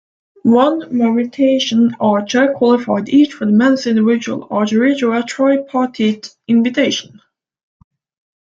One 0.49 0.79
Mauritian 0.91 1.91
archer 1.99 2.53
qualified 2.57 3.07
each 3.07 3.33
for 3.33 3.45
the 3.45 3.51
men's 3.51 3.85
individual 3.85 4.47
archery 4.49 4.97
through 4.97 5.13
a 5.15 5.21
tripartite 5.21 6.35
invitation. 6.47 7.21